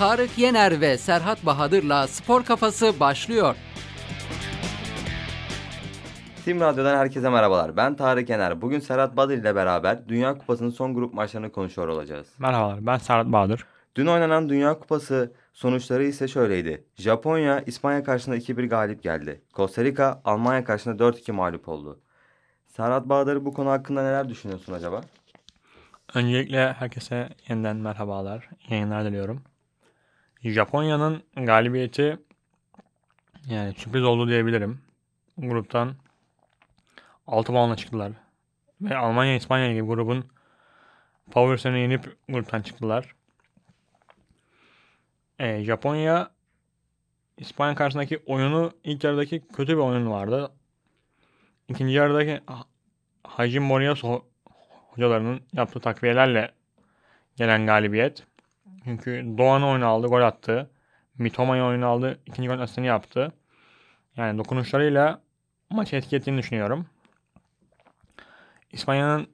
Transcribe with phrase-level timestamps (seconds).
[0.00, 3.56] Tarık Yener ve Serhat Bahadır'la Spor Kafası başlıyor.
[6.44, 7.76] Tim Radyo'dan herkese merhabalar.
[7.76, 8.62] Ben Tarık Yener.
[8.62, 12.26] Bugün Serhat Badır ile beraber Dünya Kupası'nın son grup maçlarını konuşuyor olacağız.
[12.38, 13.66] Merhabalar ben Serhat Bahadır.
[13.94, 16.84] Dün oynanan Dünya Kupası sonuçları ise şöyleydi.
[16.96, 19.42] Japonya İspanya karşısında 2-1 galip geldi.
[19.54, 22.00] Costa Rica Almanya karşısında 4-2 mağlup oldu.
[22.66, 25.00] Serhat Bahadır bu konu hakkında neler düşünüyorsun acaba?
[26.14, 29.42] Öncelikle herkese yeniden merhabalar, yayınlar diliyorum.
[30.42, 32.18] Japonya'nın galibiyeti
[33.46, 34.80] yani sürpriz oldu diyebilirim.
[35.38, 35.94] Gruptan
[37.26, 38.12] 6 puanla çıktılar.
[38.80, 40.24] Ve Almanya, İspanya gibi grubun
[41.30, 43.14] favorisini yenip gruptan çıktılar.
[45.38, 46.30] Ee, Japonya
[47.38, 50.52] İspanya karşısındaki oyunu ilk yarıdaki kötü bir oyun vardı.
[51.68, 52.40] İkinci yarıdaki
[53.24, 54.24] Hajim Moriyasu
[54.90, 56.52] hocalarının yaptığı takviyelerle
[57.36, 58.26] gelen galibiyet.
[58.84, 60.70] Çünkü Doğan oyunu aldı, gol attı.
[61.18, 63.32] Mitoma'yı oyunu aldı, ikinci gol asistini yaptı.
[64.16, 65.22] Yani dokunuşlarıyla
[65.70, 66.86] maçı etki ettiğini düşünüyorum.
[68.72, 69.28] İspanya'nın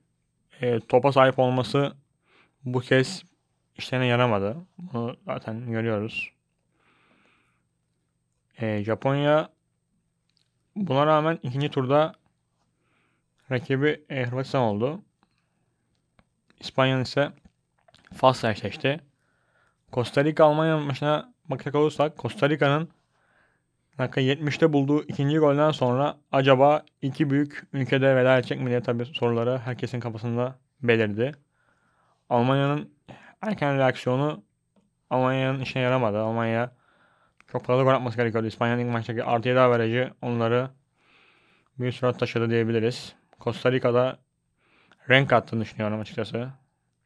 [0.61, 1.97] e, topa sahip olması
[2.65, 3.23] bu kez
[3.77, 4.57] işlerine yaramadı.
[4.79, 6.31] Bunu zaten görüyoruz.
[8.61, 9.49] E, Japonya
[10.77, 12.15] buna rağmen ikinci turda
[13.51, 15.03] rakibi e, Hırvatistan oldu.
[16.61, 17.33] İspanya'nın ise
[18.15, 19.01] Fas'la eşleşti.
[19.97, 22.89] Costa Rica Almanya maçına bakacak olursak Costa Rica'nın
[23.99, 29.07] dakika 70'te bulduğu ikinci golden sonra acaba iki büyük ülkede veda edecek mi diye tabi
[29.07, 31.33] soruları herkesin kafasında belirdi.
[32.29, 32.95] Almanya'nın
[33.43, 34.45] erken reaksiyonu
[35.11, 36.19] Almanya'nın işine yaramadı.
[36.19, 36.73] Almanya
[37.47, 38.47] çok fazla gol atması gerekiyordu.
[38.47, 40.71] İspanya'nın ilk maçtaki artı 7 averajı onları
[41.79, 43.15] bir sürat taşıdı diyebiliriz.
[43.41, 44.19] Costa Rica'da
[45.09, 46.49] renk attığını düşünüyorum açıkçası.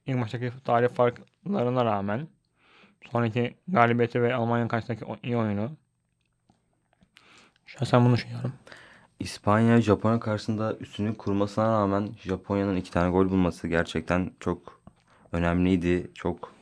[0.07, 2.29] İlk maçtaki tarih farklarına rağmen
[3.13, 5.71] sonraki galibiyeti ve Almanya karşısındaki iyi oyunu
[7.67, 8.53] şahsen bunu düşünüyorum.
[9.21, 14.81] İspanya Japonya karşısında üstünlük kurmasına rağmen Japonya'nın iki tane gol bulması gerçekten çok
[15.33, 16.11] önemliydi.
[16.15, 16.53] Çok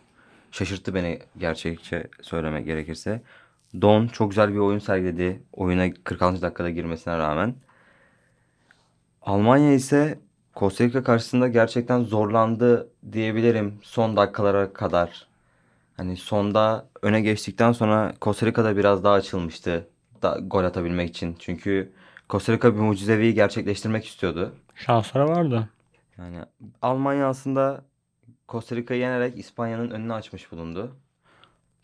[0.51, 3.23] şaşırttı beni gerçekçe söylemek gerekirse.
[3.81, 5.43] Don çok güzel bir oyun sergiledi.
[5.53, 6.43] Oyuna 46.
[6.43, 7.55] dakikada girmesine rağmen.
[9.23, 10.19] Almanya ise
[10.57, 15.28] Costa Rica karşısında gerçekten zorlandı diyebilirim son dakikalara kadar.
[15.99, 19.89] Hani sonda öne geçtikten sonra Costa Rica'da biraz daha açılmıştı
[20.23, 21.37] da, gol atabilmek için.
[21.39, 21.93] Çünkü
[22.31, 24.55] Costa Rica bir mucizevi gerçekleştirmek istiyordu.
[24.75, 25.69] Şansları vardı.
[26.19, 26.39] Yani
[26.83, 27.85] Almanya aslında
[28.49, 30.97] Costa Rica'yı yenerek İspanya'nın önünü açmış bulundu.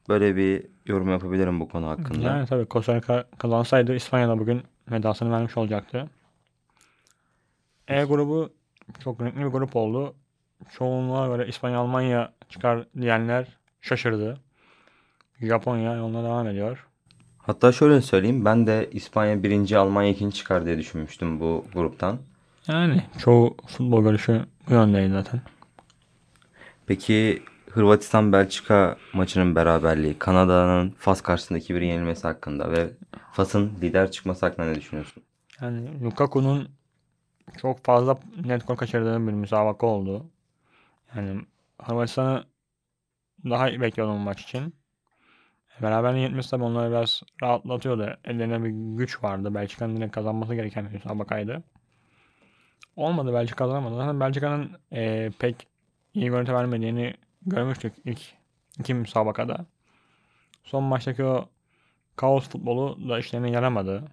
[0.08, 2.26] Böyle bir yorum yapabilirim bu konu hakkında.
[2.26, 6.10] Yani tabii Costa Rica kazansaydı İspanya'da bugün vedasını vermiş olacaktı.
[7.88, 8.52] E grubu
[9.04, 10.14] çok renkli bir grup oldu.
[10.72, 14.40] Çoğunluğa göre İspanya Almanya çıkar diyenler şaşırdı.
[15.40, 16.86] Japonya yoluna devam ediyor.
[17.38, 22.18] Hatta şöyle söyleyeyim ben de İspanya birinci Almanya ikinci çıkar diye düşünmüştüm bu gruptan.
[22.68, 25.40] Yani çoğu futbol görüşü bu yöndeydi zaten.
[26.86, 32.90] Peki Hırvatistan Belçika maçının beraberliği, Kanada'nın Fas karşısında 2-1 yenilmesi hakkında ve
[33.32, 35.22] Fas'ın lider çıkması hakkında ne düşünüyorsun?
[35.60, 36.68] Yani Lukaku'nun
[37.60, 40.26] çok fazla net gol kaçırdığı bir müsabaka oldu.
[41.16, 41.40] Yani
[41.82, 42.44] Hırvatistan'ı
[43.50, 44.74] daha iyi bekliyordum maç için.
[45.82, 48.16] Beraberliğin yetmesi tabii onları biraz rahatlatıyordu.
[48.24, 49.54] Ellerine bir güç vardı.
[49.54, 51.62] Belçika'nın direkt kazanması gereken bir müsabakaydı.
[52.96, 53.96] Olmadı Belçika kazanamadı.
[53.96, 55.66] Zaten Belçika'nın e, pek
[56.14, 57.14] iyi görüntü vermediğini
[57.46, 58.20] görmüştük ilk
[58.78, 59.66] iki müsabakada.
[60.64, 61.48] Son maçtaki o
[62.16, 64.04] kaos futbolu da işlerine yaramadı.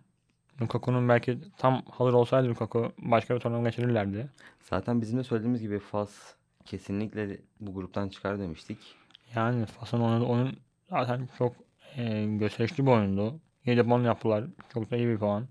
[0.62, 4.30] Lukaku'nun belki tam hazır olsaydı Lukaku başka bir turnuva geçirirlerdi.
[4.62, 6.34] Zaten bizim de söylediğimiz gibi Fas
[6.66, 9.01] kesinlikle bu gruptan çıkar demiştik.
[9.36, 10.58] Yani Fas'ın oynadığı oyun
[10.90, 11.56] zaten çok
[11.98, 13.40] e, gösterişli bir oyundu.
[13.66, 14.44] 7 puan yaptılar.
[14.74, 15.48] Çok da iyi bir puan.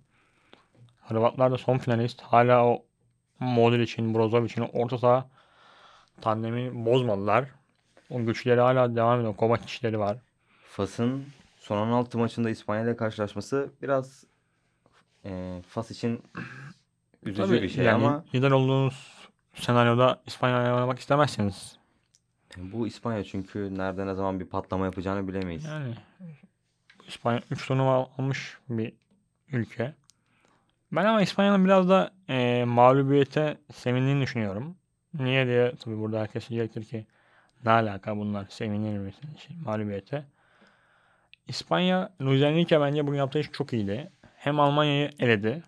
[1.02, 2.22] Hırvatlar da son finalist.
[2.22, 2.84] Hala o
[3.40, 5.28] Modric'in, Brozovic'in orta saha
[6.20, 7.44] tandemi bozmadılar.
[8.10, 9.36] O güçleri hala devam ediyor.
[9.36, 10.18] Kovac var.
[10.68, 11.24] Fas'ın
[11.56, 14.24] son 16 maçında İspanya ile karşılaşması biraz
[15.24, 16.22] e, Fas için
[17.22, 21.79] üzücü Tabii, bir şey yani ama lider olduğunuz senaryoda İspanya'ya oynamak istemezsiniz.
[22.56, 25.64] Bu İspanya çünkü nerede ne zaman bir patlama yapacağını bilemeyiz.
[25.64, 25.94] Yani
[27.08, 28.92] İspanya 3 turnuva almış bir
[29.52, 29.94] ülke.
[30.92, 34.76] Ben ama İspanya'nın biraz da e, mağlubiyete sevindiğini düşünüyorum.
[35.14, 37.06] Niye diye tabii burada herkes diyecektir ki
[37.64, 40.24] ne alaka bunlar sevinir misin şey, mağlubiyete.
[41.48, 44.10] İspanya Luis Enrique bence bugün yaptığı iş çok iyiydi.
[44.36, 45.62] Hem Almanya'yı eledi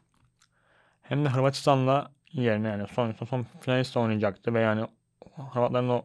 [1.02, 4.87] hem de Hırvatistan'la yerine yani son, son, son finalist oynayacaktı ve yani
[5.52, 6.05] Hırvatların o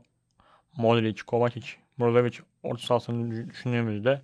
[0.78, 1.68] Modric, Kovacic,
[2.00, 4.22] Brozovic orta sahasını düşündüğümüzde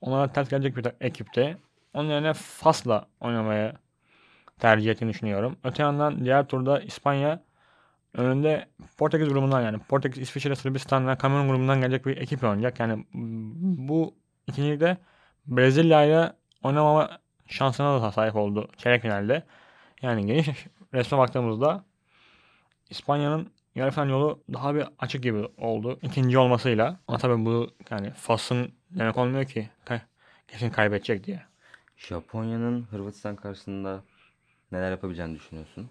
[0.00, 1.56] onlara ters gelecek bir ekipte.
[1.94, 3.72] Onun yerine Fas'la oynamaya
[4.58, 5.56] tercih ettiğini düşünüyorum.
[5.64, 7.42] Öte yandan diğer turda İspanya
[8.14, 8.68] önünde
[8.98, 12.80] Portekiz grubundan yani Portekiz, İsviçre, Sırbistan ve Kamerun grubundan gelecek bir ekip oynayacak.
[12.80, 13.06] Yani
[13.78, 14.14] bu
[14.46, 14.96] ikincilikte
[15.46, 16.32] Brezilya ile
[16.62, 19.42] oynamama şansına da sahip oldu çeyrek finalde.
[20.02, 20.48] Yani geniş
[20.94, 21.84] resme baktığımızda
[22.90, 25.98] İspanya'nın yarı final yolu daha bir açık gibi oldu.
[26.02, 27.00] ikinci olmasıyla.
[27.08, 29.70] Ama tabii bu yani Fas'ın demek olmuyor ki
[30.48, 31.42] kesin kaybedecek diye.
[31.96, 34.02] Japonya'nın Hırvatistan karşısında
[34.72, 35.90] neler yapabileceğini düşünüyorsun?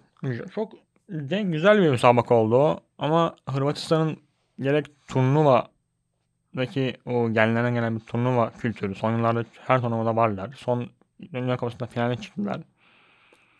[0.55, 0.73] Çok
[1.09, 2.81] denk güzel bir müsabaka oldu.
[2.97, 4.17] Ama Hırvatistan'ın
[4.59, 8.95] gerek turnuvadaki o gelinen gelen bir turnuva kültürü.
[8.95, 10.53] Son yıllarda her turnuvada varlar.
[10.57, 10.89] Son
[11.33, 12.61] Dünya Kupası'nda finale çıktılar.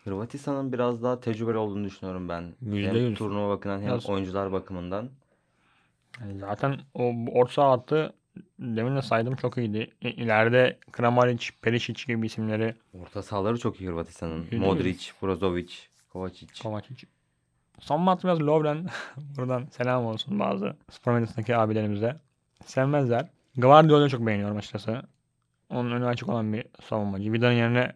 [0.03, 2.53] Hırvatistan'ın biraz daha tecrübeli olduğunu düşünüyorum ben.
[2.62, 3.18] Yüzde hem yüz.
[3.18, 5.09] turnuva bakımından hem Biraz- oyuncular bakımından.
[6.21, 8.13] Yani zaten o orta saha hattı
[8.59, 9.92] demin de saydım çok iyiydi.
[10.01, 14.45] İleride Kramaric, Perisic gibi isimleri Orta sahaları çok iyi Hırvatistan'ın.
[14.59, 15.71] Modric, Brozovic,
[16.13, 16.63] Kovacic.
[16.63, 17.07] Kovacic.
[17.80, 18.86] Son maç biraz Lovren.
[19.38, 22.15] Buradan selam olsun bazı spor medyasındaki abilerimize.
[22.65, 23.27] Sevmezler.
[23.57, 25.01] Guardiola'yı çok beğeniyorum açıkçası.
[25.69, 27.33] Onun önü açık olan bir savunmacı.
[27.33, 27.94] Vida'nın yerine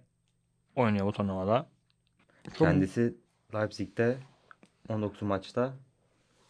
[0.75, 1.67] oynuyor bu turnuvada.
[2.45, 3.15] Çok- Kendisi
[3.53, 4.18] Leipzig'te
[4.89, 5.74] 19 maçta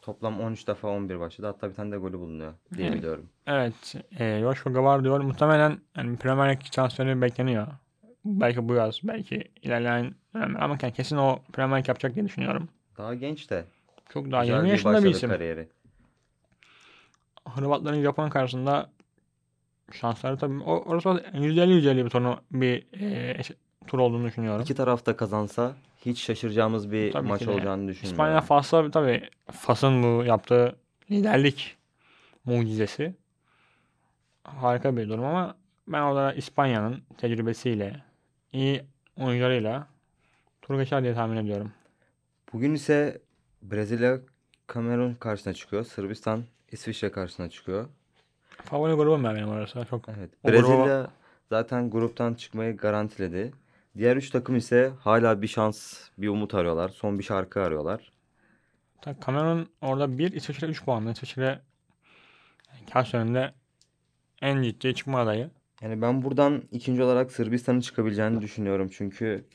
[0.01, 1.47] toplam 13 defa 11 başladı.
[1.47, 2.97] Hatta bir tane de golü bulunuyor diye Evet.
[2.97, 3.29] biliyorum.
[3.47, 3.95] Evet.
[4.19, 7.67] E, Joshua Guardiol muhtemelen yani Premier Lig transferi bekleniyor.
[8.25, 12.69] Belki bu yaz, belki ilerleyen dönemler ama kesin o Premier Lig yapacak diye düşünüyorum.
[12.97, 13.65] Daha genç de.
[14.09, 15.29] Çok daha güzel 20 bir yaşında bir isim.
[15.29, 15.67] kariyeri.
[17.55, 18.89] Hırvatların Japon karşısında
[19.91, 23.41] şansları tabii o, orası %50-%50 bir turnu bir e,
[23.87, 24.61] tur olduğunu düşünüyorum.
[24.61, 28.13] İki tarafta kazansa hiç şaşıracağımız bir Tabii maç olacağını düşünmüyorum.
[28.13, 30.75] İspanya Fas'a tabii Fas'ın bu yaptığı
[31.11, 31.77] liderlik
[32.45, 33.15] mucizesi
[34.43, 35.55] harika bir durum ama
[35.87, 38.03] ben orada İspanya'nın tecrübesiyle
[38.53, 38.83] iyi
[39.17, 39.87] oyuncularıyla
[40.61, 41.71] tur geçer diye tahmin ediyorum.
[42.53, 43.21] Bugün ise
[43.61, 44.19] Brezilya
[44.67, 45.83] Kamerun karşısına çıkıyor.
[45.83, 47.89] Sırbistan İsviçre karşısına çıkıyor.
[48.63, 49.85] Favori grubum ben benim orası.
[49.89, 50.29] Çok Evet.
[50.47, 51.11] Brezilya
[51.49, 53.51] zaten gruptan çıkmayı garantiledi.
[53.97, 56.89] Diğer üç takım ise hala bir şans, bir umut arıyorlar.
[56.89, 58.11] Son bir şarkı arıyorlar.
[59.01, 61.11] Ta- Kamerun orada 1, İsviçre 3 puanlı.
[61.11, 61.61] İsviçre
[62.93, 63.53] kaç önünde
[64.41, 65.49] en ciddi çıkma adayı.
[65.81, 68.89] Yani ben buradan ikinci olarak Sırbistan'ın çıkabileceğini düşünüyorum.
[68.93, 69.45] Çünkü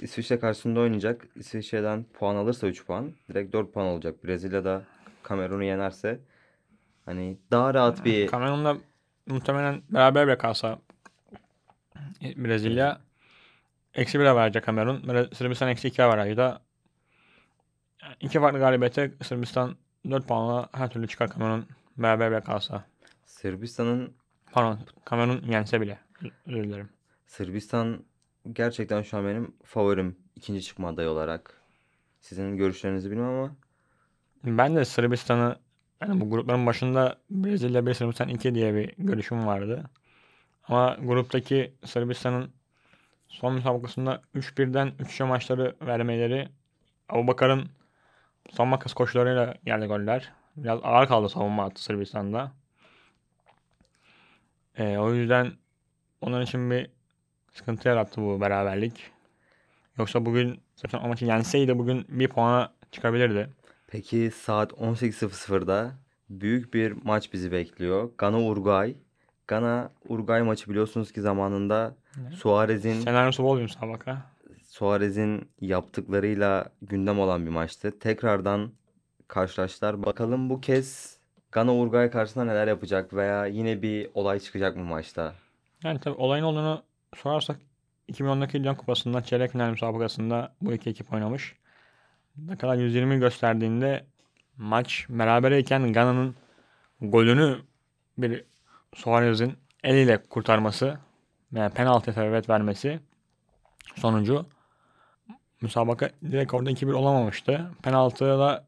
[0.00, 1.26] İsviçre karşısında oynayacak.
[1.36, 3.12] İsviçre'den puan alırsa 3 puan.
[3.28, 4.24] Direkt 4 puan olacak.
[4.24, 4.82] Brezilya'da
[5.22, 6.20] Kamerun'u yenerse
[7.04, 8.76] hani daha rahat bir Kamerun'la
[9.26, 10.78] muhtemelen beraber bile kalsa
[12.22, 13.00] Brezilya
[13.94, 15.28] eksi 1'e verecek Kamerun.
[15.34, 16.60] Sırbistan eksi 2'ye veracak.
[18.02, 19.76] Yani iki farklı galibiyete Sırbistan
[20.10, 22.84] 4 puanla her türlü çıkar Kamerun beraber bile kalsa.
[23.24, 24.14] Sırbistan'ın
[24.52, 25.98] Pardon Kamerun yense bile.
[26.46, 26.88] Özür dilerim.
[27.26, 28.04] Sırbistan
[28.52, 31.62] gerçekten şu an benim favorim ikinci çıkma adayı olarak.
[32.20, 33.56] Sizin görüşlerinizi bilmem ama
[34.44, 35.56] Ben de Sırbistan'ı
[36.02, 39.90] yani bu grupların başında Brezilya 1 Sırbistan 2 diye bir görüşüm vardı.
[40.64, 42.50] Ama gruptaki Sırbistan'ın
[43.34, 46.48] son müsabakasında 3-1'den 3 maçları vermeleri
[47.08, 47.68] Abubakar'ın
[48.50, 50.32] son makas koşularıyla geldi goller.
[50.56, 52.52] Biraz ağır kaldı savunma attı Sırbistan'da.
[54.78, 55.52] Ee, o yüzden
[56.20, 56.90] onun için bir
[57.52, 59.10] sıkıntı yarattı bu beraberlik.
[59.98, 63.48] Yoksa bugün Sırbistan o maçı yenseydi bugün bir puana çıkabilirdi.
[63.86, 65.92] peki saat 18.00'da
[66.30, 68.10] büyük bir maç bizi bekliyor.
[68.18, 68.96] Gana Uruguay.
[69.46, 71.96] Gana Uruguay maçı biliyorsunuz ki zamanında
[72.36, 74.22] Suarez'in Senaryosu bol bir müsabaka.
[74.62, 77.98] Suarez'in yaptıklarıyla gündem olan bir maçtı.
[77.98, 78.72] Tekrardan
[79.28, 80.02] karşılaştılar.
[80.02, 81.18] Bakalım bu kez
[81.52, 85.34] Gana Uruguay karşısında neler yapacak veya yine bir olay çıkacak mı maçta?
[85.84, 86.82] Yani tabii olayın olduğunu
[87.16, 87.56] sorarsak
[88.12, 91.56] 2010'daki Dünya Kupası'nda çeyrek final müsabakasında bu iki ekip oynamış.
[92.36, 94.04] Ne kadar 120 gösterdiğinde
[94.56, 96.34] maç berabereyken Gana'nın
[97.00, 97.58] golünü
[98.18, 98.44] bir
[98.94, 99.52] Suarez'in
[99.82, 100.98] eliyle kurtarması
[101.54, 103.00] yani penaltı sebebiyet vermesi
[103.96, 104.46] sonucu
[105.60, 107.70] müsabaka direkt orada 2-1 olamamıştı.
[107.82, 108.64] Penaltıda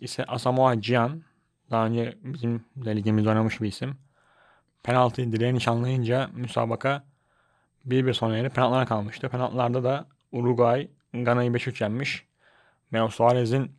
[0.00, 1.22] ise Asamoah Gyan
[1.70, 3.96] daha önce bizim de ligimizde oynamış bir isim.
[4.82, 7.04] Penaltıyı direğe nişanlayınca müsabaka
[7.88, 9.28] 1-1 sona erip penaltılara kalmıştı.
[9.28, 12.26] Penaltılarda da Uruguay Gana'yı 5-3 yenmiş.
[12.92, 13.72] Ve o Suarez'in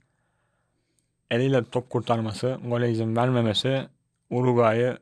[1.32, 3.88] eliyle top kurtarması, gole izin vermemesi
[4.30, 4.98] Uruguay'ı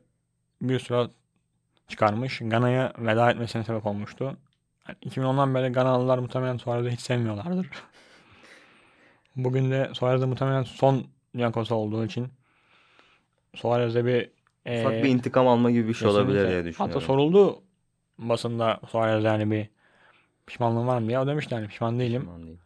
[0.62, 1.08] bir süre
[1.88, 2.38] çıkarmış.
[2.44, 4.36] Gana'ya veda etmesine sebep olmuştu.
[4.88, 7.66] Yani 2010'dan beri Ganalılar muhtemelen Suarez'i hiç sevmiyorlardır.
[9.36, 12.28] Bugün de Suarez'de muhtemelen son Dünya Kupası olduğu için
[13.54, 14.30] Suarez'de bir
[14.80, 16.74] Ufak Ee, bir intikam alma gibi bir şey olabilir diye düşünüyorum.
[16.78, 17.62] Hatta soruldu
[18.18, 19.68] basında Suarez yani bir
[20.46, 21.18] pişmanlığın var mı diye.
[21.18, 22.20] O demişti yani pişman değilim.
[22.20, 22.60] Pişman değilim.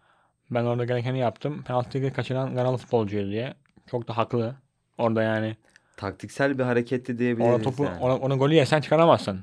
[0.50, 1.62] Ben orada gerekeni yaptım.
[1.62, 3.54] Penaltıyı kaçıran Ganalı futbolcuydu diye.
[3.90, 4.54] Çok da haklı.
[4.98, 5.56] Orada yani
[6.00, 7.50] Taktiksel bir hareketti diyebiliriz.
[7.52, 7.98] orada topu yani.
[8.00, 9.40] ona, ona golü yesen çıkaramazsın.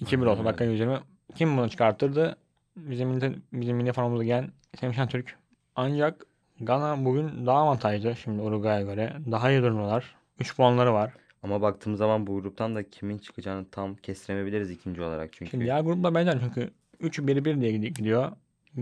[0.00, 0.98] 2-1 olsa Aynen dakika 120.
[1.34, 2.36] Kim bunu çıkartırdı?
[2.76, 5.36] Bizim milli, bizim milli formamızda giyen Semih Türk.
[5.76, 6.26] Ancak
[6.60, 9.12] Gana bugün daha avantajlı şimdi Uruguay'a göre.
[9.30, 10.14] Daha iyi durumdalar.
[10.38, 11.12] 3 puanları var.
[11.42, 15.50] Ama baktığım zaman bu gruptan da kimin çıkacağını tam kestiremeyebiliriz ikinci olarak çünkü.
[15.50, 18.32] Şimdi diğer grupla benzer çünkü 3-1-1 diye gidi- gidiyor.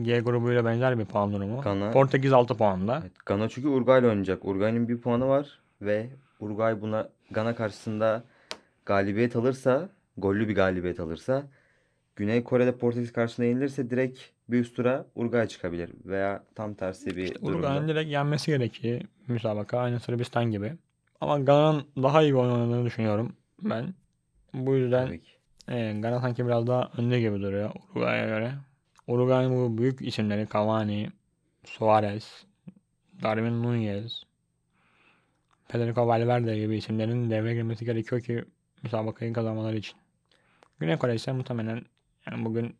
[0.02, 1.60] G grubuyla benzer bir puan durumu.
[1.60, 2.98] Gana- Portekiz 6 puanda.
[3.02, 4.44] Evet, Gana çünkü Uruguay ile oynayacak.
[4.44, 6.06] Uruguay'ın bir puanı var ve
[6.40, 8.24] Uruguay buna Gana karşısında
[8.86, 11.46] galibiyet alırsa, gollü bir galibiyet alırsa,
[12.16, 17.34] Güney Kore'de Portekiz karşısında yenilirse direkt bir üst tura Uruguay çıkabilir veya tam tersi bir
[17.34, 17.48] durumda.
[17.48, 19.78] Uruguay'ın direkt yenmesi gerekiyor müsabaka.
[19.78, 20.72] Aynı Sırbistan gibi.
[21.20, 23.94] Ama Gana'nın daha iyi bir oynadığını düşünüyorum ben.
[24.54, 25.20] Bu yüzden
[25.68, 28.52] e, Gana sanki biraz daha önde gibi duruyor Uruguay'a göre.
[29.06, 31.08] Uruguay'ın bu büyük isimleri Cavani,
[31.64, 32.44] Suarez,
[33.22, 34.22] Darwin Nunez,
[35.68, 38.44] Federico Valverde gibi isimlerin devreye girmesi gerekiyor ki
[38.82, 39.98] müsabakayı kazanmaları için.
[40.78, 41.82] Güney Kore ise muhtemelen
[42.26, 42.76] yani bugün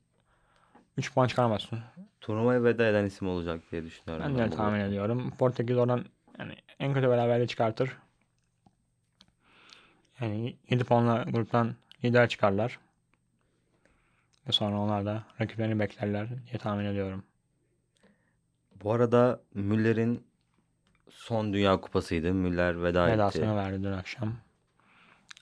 [0.97, 1.79] 3 puan çıkaramazsın.
[2.21, 4.25] Turnuvaya veda eden isim olacak diye düşünüyorum.
[4.27, 5.33] Ben de bu öyle tahmin ediyorum.
[5.39, 6.05] Portekiz oradan
[6.39, 7.97] yani en kötü beraberliği çıkartır.
[10.21, 12.79] Yani 7 puanla gruptan lider çıkarlar.
[14.49, 17.25] Ve sonra onlar da rakiplerini beklerler diye tahmin ediyorum.
[18.83, 20.28] Bu arada Müller'in
[21.11, 22.35] son Dünya Kupası'ydı.
[22.35, 23.19] Müller veda etti.
[23.19, 24.33] Vedasını verdi dün akşam.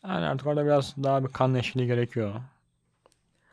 [0.05, 2.35] Yani artık orada biraz daha bir kan eşliği gerekiyor.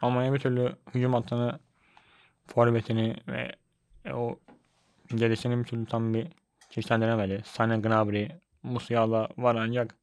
[0.01, 1.60] Ama bir türlü hücum hattını,
[2.48, 3.51] forvetini ve
[4.13, 4.39] o
[5.15, 6.27] gerisini bir türlü tam bir
[6.70, 7.34] çeşitlendiremedi.
[7.34, 8.29] Sané, Gnabry,
[8.63, 9.96] Musiala var ancak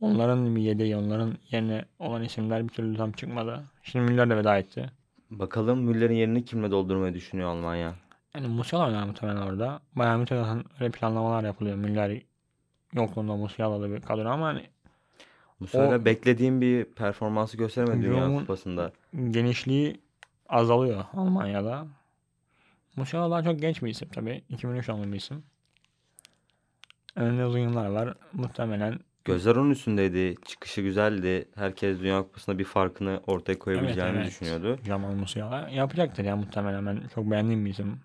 [0.00, 3.64] onların bir yedeği, onların yerine olan isimler bir türlü tam çıkmadı.
[3.82, 4.90] Şimdi Müller de veda etti.
[5.30, 7.94] Bakalım Müller'in yerini kimle doldurmayı düşünüyor Almanya?
[8.36, 9.80] Yani Musiala oynar muhtemelen orada.
[9.94, 11.76] Bayern Münih'te zaten öyle planlamalar yapılıyor.
[11.76, 12.22] Müller
[12.92, 14.66] yokluğunda Musiala'lı bir kadro ama hani
[15.74, 18.92] O- beklediğim bir performansı gösteremedi Dünya Kupası'nda.
[19.30, 20.00] genişliği
[20.48, 21.86] azalıyor Almanya'da.
[22.96, 24.44] Musiala daha çok genç bir isim tabii.
[24.48, 25.42] 2003 doğumlu bir isim.
[27.16, 28.14] Önünde uzun yıllar var.
[28.32, 30.34] Muhtemelen Gözler onun üstündeydi.
[30.44, 31.48] Çıkışı güzeldi.
[31.54, 34.26] Herkes Dünya Kupası'nda bir farkını ortaya koyabileceğini evet.
[34.26, 34.78] düşünüyordu.
[34.86, 36.86] Jamal Musiala yapacaktır ya muhtemelen.
[36.86, 38.00] Ben çok beğendiğim bir isim.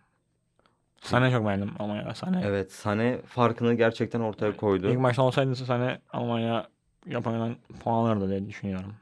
[1.02, 2.10] Sané çok beğendim Almanya'da.
[2.10, 2.46] Sané.
[2.46, 4.90] Evet, Sané farkını gerçekten ortaya koydu.
[4.90, 6.68] İlk maçta olsaydı Sané Almanya
[7.08, 8.94] Japonya'dan puan alırdı diye düşünüyorum.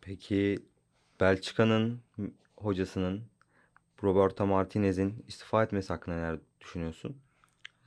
[0.00, 0.58] Peki
[1.20, 2.00] Belçika'nın
[2.56, 3.22] hocasının
[4.02, 7.16] Roberto Martinez'in istifa etmesi hakkında neler düşünüyorsun?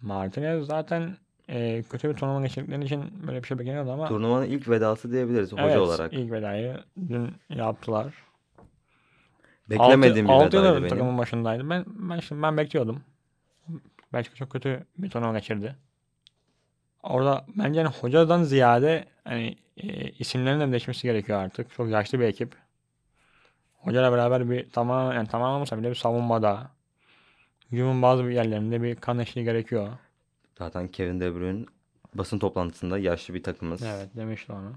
[0.01, 1.17] Martinez zaten
[1.49, 5.53] e, kötü bir turnuva geçirdikleri için böyle bir şey bekleniyordu ama Turnuvanın ilk vedası diyebiliriz
[5.53, 6.13] hoca evet, olarak.
[6.13, 6.77] ilk vedayı
[7.09, 8.13] dün yaptılar.
[9.71, 10.89] Beklemediğim bir 6 vedaydı yıldır benim.
[10.89, 11.69] takımın başındaydı.
[11.69, 13.03] Ben ben şimdi ben bekliyordum.
[14.13, 15.75] Belçika çok kötü bir turnuva geçirdi.
[17.03, 21.73] Orada bence hani hocadan ziyade hani e, isimlerin de değişmesi gerekiyor artık.
[21.73, 22.55] Çok yaşlı bir ekip.
[23.77, 26.71] Hocayla beraber bir tamam yani tamam olmasa bile bir savunmada
[27.71, 29.89] hücumun bazı yerlerinde bir kan eşliği gerekiyor.
[30.57, 31.65] Zaten Kevin De Bruyne
[32.13, 33.83] basın toplantısında yaşlı bir takımız.
[33.83, 34.73] Evet demişti onu.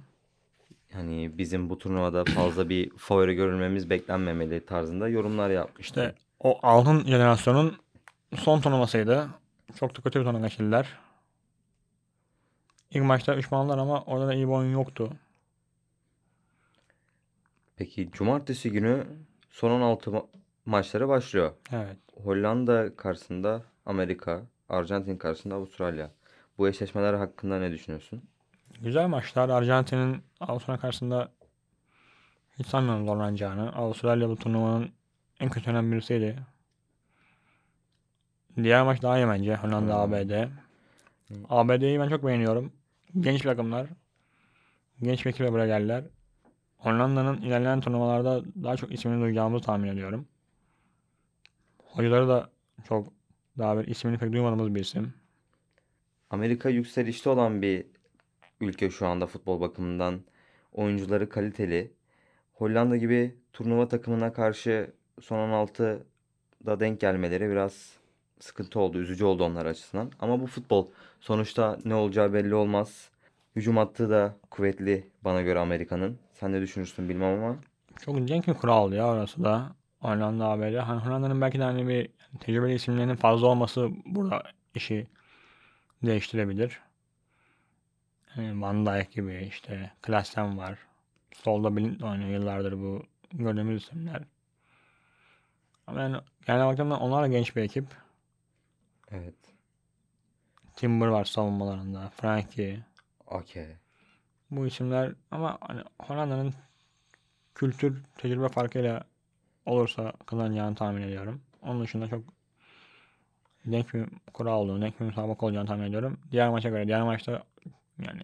[0.94, 6.00] Yani bizim bu turnuvada fazla bir favori görülmemiz beklenmemeli tarzında yorumlar yapmıştı.
[6.00, 7.76] İşte o altın jenerasyonun
[8.36, 9.28] son turnuvasıydı.
[9.76, 10.88] Çok da kötü bir turnuva geçirdiler.
[12.90, 15.10] İlk maçta 3 puanlar ama orada da iyi bir oyun yoktu.
[17.76, 19.04] Peki cumartesi günü
[19.50, 20.26] son 16 ma-
[20.66, 21.52] maçları başlıyor.
[21.72, 21.96] Evet.
[22.24, 26.10] Hollanda karşısında Amerika, Arjantin karşısında Avustralya.
[26.58, 28.22] Bu eşleşmeler hakkında ne düşünüyorsun?
[28.80, 29.48] Güzel maçlar.
[29.48, 31.32] Arjantin'in Avustralya karşısında
[32.58, 33.72] hiç sanmıyorum zorlanacağını.
[33.72, 34.90] Avustralya bu turnuvanın
[35.40, 36.38] en kötü önemli birisiydi.
[38.56, 39.56] Diğer maç daha iyi bence.
[39.56, 40.12] Hollanda Hmm.
[40.12, 40.48] ABD.
[41.48, 42.72] ABD'yi ben çok beğeniyorum.
[43.20, 43.86] Genç takımlar.
[45.02, 46.04] Genç bir ekiple buraya geldiler.
[46.76, 50.28] Hollanda'nın ilerleyen turnuvalarda daha çok ismini duyacağımızı tahmin ediyorum.
[51.84, 52.50] Hocaları da
[52.88, 53.12] çok
[53.58, 55.14] daha bir ismini pek duymadığımız bir isim.
[56.30, 57.86] Amerika yükselişte olan bir
[58.60, 60.20] ülke şu anda futbol bakımından.
[60.72, 61.92] Oyuncuları kaliteli.
[62.52, 67.92] Hollanda gibi turnuva takımına karşı son 16'da denk gelmeleri biraz
[68.40, 68.98] sıkıntı oldu.
[68.98, 70.10] Üzücü oldu onlar açısından.
[70.20, 70.86] Ama bu futbol.
[71.20, 73.10] Sonuçta ne olacağı belli olmaz.
[73.56, 76.18] Hücum hattı da kuvvetli bana göre Amerika'nın.
[76.32, 77.56] Sen ne düşünürsün bilmem ama.
[78.04, 79.72] Çok cenk bir kural ya orası da.
[80.00, 80.76] Hollanda ABD.
[80.76, 82.08] Hani Hollanda'nın belki de hani bir
[82.40, 84.42] tecrübeli isimlerinin fazla olması burada
[84.74, 85.06] işi
[86.02, 86.80] değiştirebilir.
[88.34, 90.78] Hani Van Dijk gibi işte Klaassen var.
[91.34, 94.22] Solda Blind oynuyor yıllardır bu gördüğümüz isimler.
[95.86, 97.84] Ama yani genel baktığımda onlar da genç bir ekip.
[99.10, 99.34] Evet.
[100.76, 102.10] Timber var savunmalarında.
[102.16, 102.80] Frankie.
[103.26, 103.76] Okey.
[104.50, 106.54] Bu isimler ama hani Hollanda'nın
[107.54, 109.04] kültür tecrübe farkıyla
[109.66, 111.42] olursa kazanacağını tahmin ediyorum.
[111.62, 112.24] Onun dışında çok
[113.64, 116.20] denk bir kura olduğunu, denk bir müsabaka olacağını tahmin ediyorum.
[116.30, 117.42] Diğer maça göre, diğer maçta
[117.98, 118.20] yani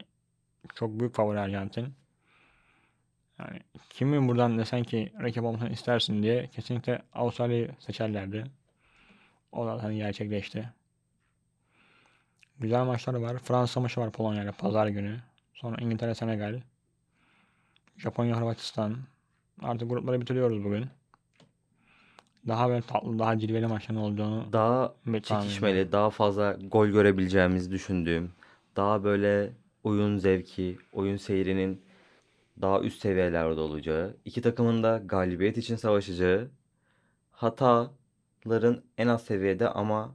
[0.74, 1.94] çok büyük favori Arjantin.
[3.38, 3.60] Yani
[3.90, 8.44] kimi buradan desen ki rakip olmasını istersin diye kesinlikle Avustralya'yı seçerlerdi.
[9.52, 10.68] O da hani gerçekleşti.
[12.58, 13.38] Güzel maçlar var.
[13.38, 15.20] Fransa maçı var Polonya'yla pazar günü.
[15.54, 16.60] Sonra İngiltere, Senegal.
[17.96, 18.96] Japonya, Hırvatistan.
[19.62, 20.86] Artık grupları bitiriyoruz bugün.
[22.48, 28.32] Daha böyle tatlı, daha cilveli maçların olduğunu Daha çekişmeli, daha fazla gol görebileceğimizi düşündüğüm,
[28.76, 29.50] daha böyle
[29.84, 31.82] oyun zevki, oyun seyrinin
[32.60, 36.50] daha üst seviyelerde olacağı, iki takımın da galibiyet için savaşacağı,
[37.30, 40.14] hataların en az seviyede ama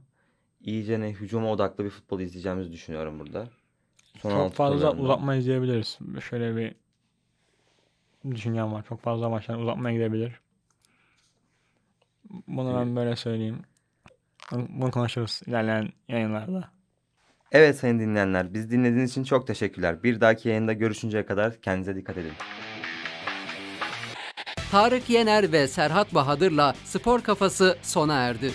[0.60, 3.48] iyice ne hücuma odaklı bir futbol izleyeceğimizi düşünüyorum burada.
[4.18, 5.98] Son Çok fazla uzatma izleyebiliriz.
[6.20, 6.74] Şöyle bir
[8.34, 8.84] düşüncem var.
[8.88, 10.40] Çok fazla maçlar uzatmaya gidebilir.
[12.48, 13.62] Bunu ben böyle söyleyeyim.
[14.52, 16.75] Bunu konuşuruz ilerleyen yayınlarda.
[17.52, 20.02] Evet sayın dinleyenler, biz dinlediğiniz için çok teşekkürler.
[20.02, 22.32] Bir dahaki yayında görüşünceye kadar kendinize dikkat edin.
[24.70, 28.50] Tarık Yener ve Serhat Bahadır'la Spor Kafası sona erdi.